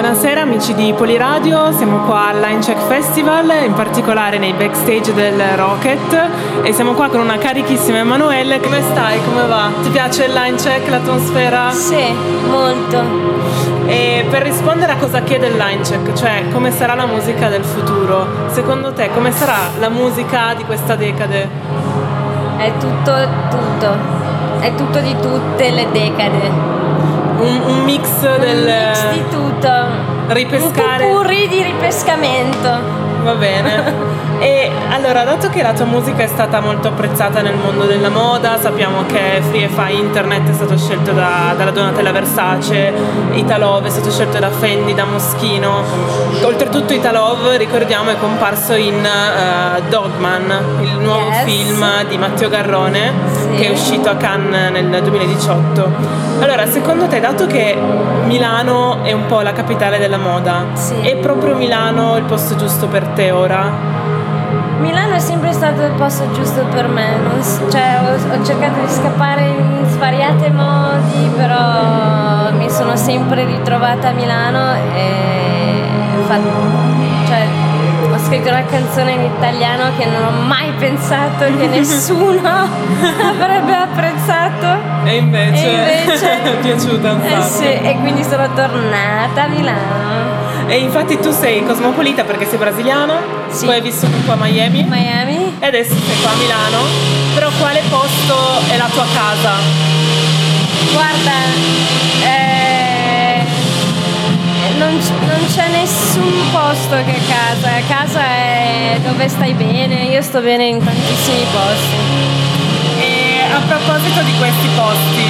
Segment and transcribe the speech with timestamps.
[0.00, 5.40] buonasera amici di Poliradio, siamo qua al Line Check Festival, in particolare nei backstage del
[5.56, 6.28] Rocket
[6.62, 8.60] e siamo qua con una carichissima Emanuele.
[8.60, 9.18] Come stai?
[9.24, 9.72] Come va?
[9.82, 11.72] Ti piace il Line Check, l'atmosfera?
[11.72, 12.14] Sì,
[12.48, 13.02] molto.
[13.86, 17.64] E per rispondere a cosa chiede il Line Check, cioè come sarà la musica del
[17.64, 21.48] futuro, secondo te come sarà la musica di questa decade?
[22.56, 23.12] È tutto,
[23.50, 23.96] tutto.
[24.60, 26.76] È tutto di tutte le decade
[27.38, 28.58] un, un mix del...
[28.58, 29.47] Un mix di tutto.
[30.30, 31.06] Ripescare.
[31.06, 33.07] Un purri di ripescamento.
[33.22, 34.16] Va bene.
[34.40, 38.56] E allora, dato che la tua musica è stata molto apprezzata nel mondo della moda,
[38.58, 42.92] sappiamo che Free e Fi Internet è stato scelto da, dalla Donatella Versace,
[43.32, 45.82] Italove è stato scelto da Fendi, da Moschino.
[46.42, 51.42] Oltretutto Italove, ricordiamo, è comparso in uh, Dogman, il nuovo yes.
[51.44, 53.48] film di Matteo Garrone, sì.
[53.56, 56.26] che è uscito a Cannes nel 2018.
[56.40, 57.76] Allora, secondo te, dato che
[58.24, 60.94] Milano è un po' la capitale della moda, sì.
[61.00, 63.72] è proprio Milano il posto giusto per te ora?
[64.80, 67.16] Milano è sempre stato il posto giusto per me,
[67.68, 74.12] cioè, ho, ho, cercato di scappare in svariati modi, però mi sono sempre ritrovata a
[74.12, 75.68] Milano e
[76.28, 76.48] fatto,
[77.26, 77.46] cioè,
[78.12, 82.48] ho scritto una canzone in italiano che non ho mai pensato che nessuno
[83.40, 84.78] avrebbe apprezzato.
[85.04, 90.47] E invece, e invece è piaciuta un eh sì, e quindi sono tornata a Milano.
[90.68, 93.64] E infatti tu sei cosmopolita perché sei brasiliana, sì.
[93.64, 94.84] poi hai vissuto po' a Miami.
[94.86, 95.56] Miami.
[95.58, 96.82] E adesso sei qua a Milano.
[97.32, 98.36] Però quale posto
[98.68, 99.52] è la tua casa?
[100.92, 101.32] Guarda,
[102.22, 103.44] eh,
[104.76, 104.92] non,
[105.26, 107.70] non, c'è nessun posto che è casa.
[107.88, 110.04] Casa è dove stai bene.
[110.04, 111.96] Io sto bene in tantissimi posti.
[113.00, 115.24] E a proposito di questi posti,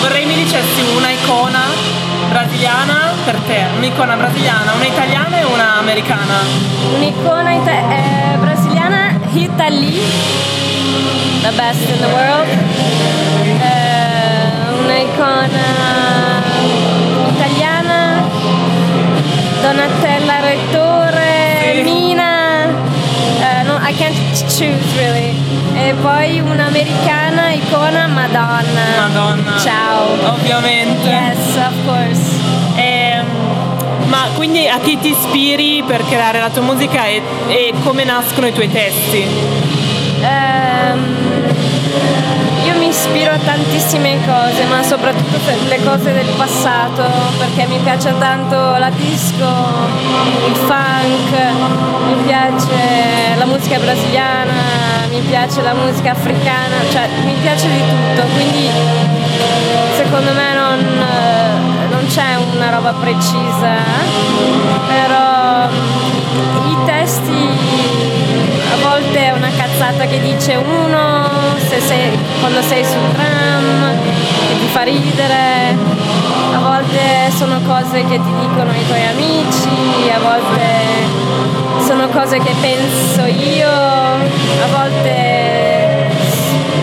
[0.00, 1.60] vorrei mi dicessi una icona
[2.28, 3.64] brasiliana per te?
[3.76, 6.40] Un'icona brasiliana, una italiana e una americana?
[6.94, 10.00] Un'icona ita- eh, brasiliana, Rita Lee,
[11.42, 12.48] the best in the world.
[13.60, 15.68] Eh, un'icona
[17.34, 18.22] italiana,
[19.62, 21.82] Donatella Rettore, sì.
[21.82, 24.16] Mina, uh, no, I can't
[24.48, 25.34] choose really.
[25.74, 28.84] E poi un'americana icona Madonna.
[29.08, 29.58] Madonna.
[29.58, 30.32] Ciao.
[30.34, 31.08] Ovviamente.
[31.08, 32.41] Yes, of course.
[34.42, 38.52] Quindi a chi ti ispiri per creare la tua musica e, e come nascono i
[38.52, 39.24] tuoi testi?
[40.18, 41.44] Um,
[42.64, 45.38] io mi ispiro a tantissime cose, ma soprattutto
[45.68, 47.04] le cose del passato,
[47.38, 49.46] perché mi piace tanto la disco,
[50.48, 51.30] il funk,
[52.08, 54.54] mi piace la musica brasiliana,
[55.08, 58.68] mi piace la musica africana, cioè mi piace di tutto, quindi
[59.94, 60.78] secondo me non,
[61.90, 64.31] non c'è una roba precisa,
[70.44, 71.28] dice uno
[71.68, 73.96] se sei, quando sei sul tram
[74.48, 75.76] che ti fa ridere,
[76.52, 82.52] a volte sono cose che ti dicono i tuoi amici, a volte sono cose che
[82.60, 86.10] penso io, a volte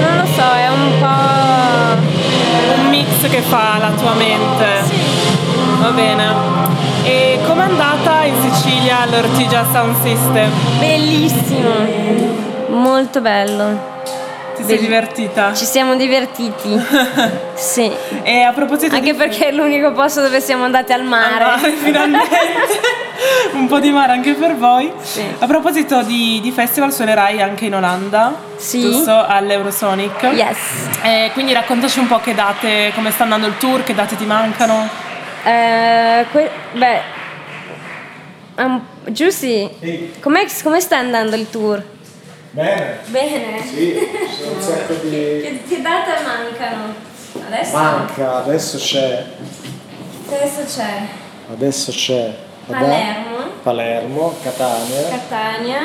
[0.00, 4.66] non lo so, è un po' un mix che fa la tua mente.
[4.84, 4.96] Sì.
[5.80, 6.24] Va bene.
[7.04, 10.50] E com'è andata in Sicilia all'Ortigia Sound System?
[10.78, 13.94] Bellissimo, molto bello.
[14.56, 15.52] Ti sei divertita?
[15.52, 16.80] Ci siamo divertiti.
[17.54, 17.92] sì.
[18.22, 19.18] E a proposito Anche di...
[19.18, 21.44] perché è l'unico posto dove siamo andati al mare.
[21.44, 22.38] Al mare, finalmente.
[23.52, 24.90] Un po' di mare anche per voi.
[25.02, 25.22] Sì.
[25.38, 28.34] A proposito di, di, festival, suonerai anche in Olanda.
[28.56, 28.80] Sì.
[28.80, 29.24] Giusto?
[29.26, 30.22] All'Eurosonic.
[30.22, 30.56] Yes.
[31.02, 34.24] E quindi raccontaci un po' che date, come sta andando il tour, che date ti
[34.24, 34.88] mancano.
[35.44, 37.00] Eh, que- beh,
[38.56, 39.68] um, Giussi,
[40.20, 41.94] com'è, come sta andando il tour?
[42.56, 43.00] Bene.
[43.08, 43.62] Bene?
[43.62, 43.98] Sì,
[44.40, 45.10] sono un sacco di...
[45.10, 46.94] che, che date mancano?
[47.48, 47.76] Adesso?
[47.76, 49.26] Manca, adesso c'è...
[50.26, 51.00] Adesso c'è?
[51.52, 52.34] Adesso c'è...
[52.64, 53.36] Palermo.
[53.62, 55.02] Palermo, Catania.
[55.10, 55.78] Catania.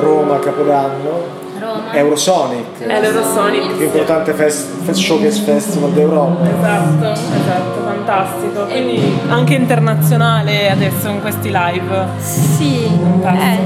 [0.00, 1.42] Roma, Capodanno.
[1.60, 1.92] Roma.
[1.92, 2.80] Eurosonic.
[2.80, 3.76] È l'Eurosonic.
[3.76, 6.42] Più importante fest, fest showcase festival d'Europa.
[6.42, 8.64] Esatto, esatto, fantastico.
[8.64, 12.06] Quindi anche internazionale adesso in questi live.
[12.18, 13.58] Sì, eh,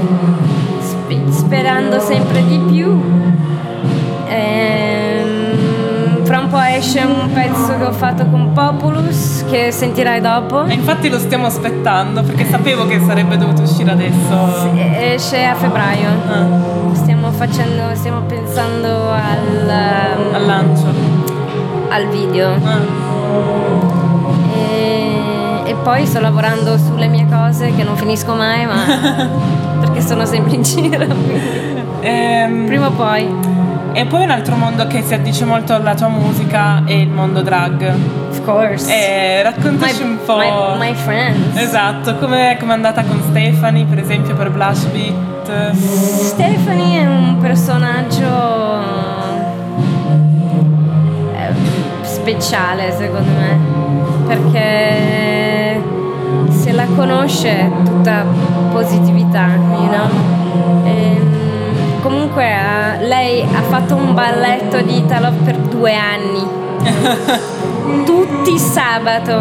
[1.49, 3.01] sp- sperando sempre di più.
[4.27, 10.65] Ehm, fra un po' esce un pezzo che ho fatto con Populus che sentirai dopo.
[10.65, 14.59] E infatti lo stiamo aspettando perché sapevo che sarebbe dovuto uscire adesso.
[14.61, 16.09] Sì, esce a febbraio.
[16.27, 16.45] Ah.
[16.93, 20.85] Stiamo facendo, stiamo pensando al, um, al lancio.
[21.89, 22.49] Al video.
[22.63, 23.07] Ah.
[25.65, 30.55] E poi sto lavorando sulle mie cose che non finisco mai, ma perché sono sempre
[30.55, 31.05] in giro.
[32.01, 33.27] Ehm, Prima o poi,
[33.91, 37.41] E poi un altro mondo che si addice molto alla tua musica è il mondo
[37.41, 37.93] drag.
[38.29, 38.89] of course.
[38.91, 40.37] E raccontaci my, un po'.
[40.37, 41.57] my, my friends.
[41.59, 45.73] Esatto, come è andata con Stefani, per esempio, per Blush Beat?
[45.73, 48.27] Stephanie è un personaggio
[51.35, 51.53] eh,
[52.03, 53.57] speciale secondo me
[54.27, 55.81] perché
[56.49, 58.23] se la conosce è tutta
[58.71, 59.47] positività,
[63.79, 66.45] fatto un balletto di Italo per due anni,
[68.05, 69.33] tutti sabato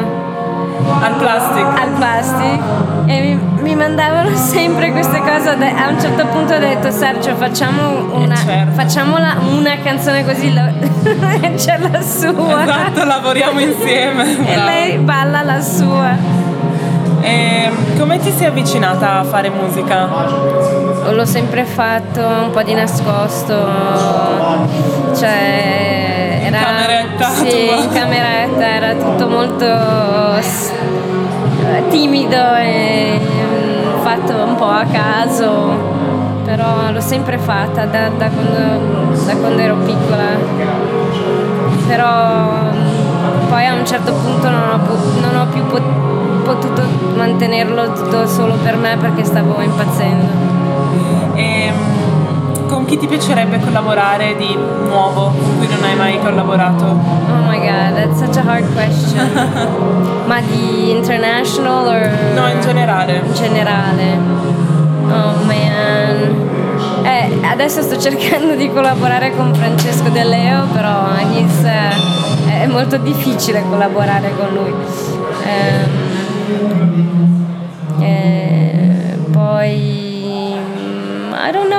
[1.01, 1.65] Al plastic.
[1.81, 2.61] al plastic
[3.07, 5.51] e mi, mi mandavano sempre queste cose.
[5.51, 8.73] A un certo punto ho detto Sergio facciamo una, certo.
[8.75, 10.71] facciamola una canzone così la-
[11.57, 14.31] c'è la sua Esatto, lavoriamo insieme.
[14.39, 14.65] e brava.
[14.65, 16.37] lei balla la sua.
[17.21, 20.88] E come ti sei avvicinata a fare musica?
[21.11, 23.55] L'ho sempre fatto un po' di nascosto,
[25.17, 29.67] cioè In era cameretta sì, in cameretta era tutto molto
[31.89, 35.77] timido e mm, fatto un po' a caso,
[36.45, 40.37] però l'ho sempre fatta da, da quando, da quando ero piccola.
[41.87, 46.83] Però mm, poi a un certo punto non ho, pu- non ho più pot- potuto
[47.15, 50.58] mantenerlo tutto solo per me perché stavo impazzendo.
[51.35, 54.57] E mm, con chi ti piacerebbe collaborare di
[54.87, 56.85] nuovo con cui non hai mai collaborato?
[56.85, 59.29] Oh my god, that's such a hard question.
[60.27, 63.23] Ma di international or No, in generale.
[63.25, 64.19] in generale?
[65.11, 66.47] Oh man.
[67.03, 72.99] Eh, adesso sto cercando di collaborare con Francesco De Leo, però he's, eh, è molto
[72.99, 74.75] difficile collaborare con lui.
[75.45, 76.07] Ehm,
[78.01, 79.98] eh, poi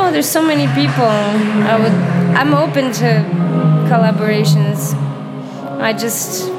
[0.10, 1.06] know, there's so many people.
[1.06, 1.94] I would
[2.36, 3.24] I'm open to
[3.90, 4.94] collaborations.
[5.80, 6.50] I just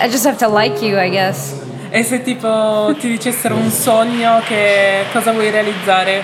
[0.00, 1.62] I just have to like you, I guess.
[1.90, 6.22] E se tipo ti dicessero un sogno, che cosa vuoi realizzare?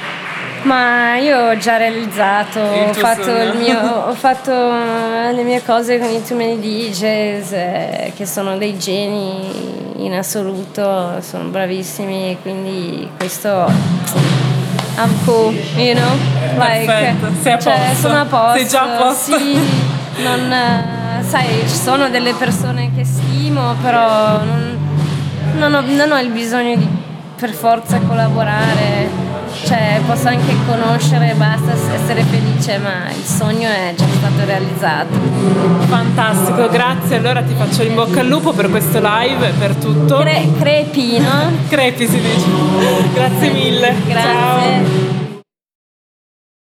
[0.62, 6.23] Ma io ho già realizzato, ho fatto, mio- ho fatto le mie cose con i
[6.23, 13.71] Too Many DJs eh, che sono dei geni in assoluto, sono bravissimi quindi questo
[15.02, 16.19] I'm cool, you know?
[16.58, 18.08] Perfetto, sei a cioè, posto.
[18.08, 18.58] sono a posto.
[18.58, 19.38] Sei già a posto.
[19.38, 19.58] Sì,
[20.23, 24.79] non, eh, sai, ci sono delle persone che stimo, però non,
[25.56, 26.87] non ho, non ho il bisogno di
[27.41, 29.08] per forza collaborare.
[29.64, 32.39] Cioè, posso anche conoscere basta essere felice,
[32.78, 35.14] ma il sogno è già stato realizzato.
[35.86, 37.16] Fantastico, grazie.
[37.16, 40.18] Allora ti faccio in bocca al lupo per questo live e per tutto.
[40.18, 41.28] Cre- crepino.
[41.68, 42.46] Crepi si dice.
[43.14, 43.94] Grazie mille.
[44.06, 44.32] Grazie.
[44.32, 45.19] Ciao.